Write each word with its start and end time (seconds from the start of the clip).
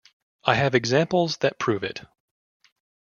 I 0.45 0.55
have 0.55 0.73
examples 0.73 1.37
that 1.41 1.59
prove 1.59 1.83
it. 1.83 2.01